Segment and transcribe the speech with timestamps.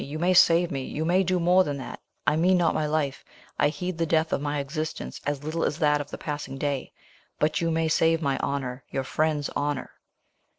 [0.03, 3.23] you may save me you may do more than that I mean not my life,
[3.59, 6.91] I heed the death of my existence as little as that of the passing day;
[7.37, 9.91] but you may save my honour, your friend's honour."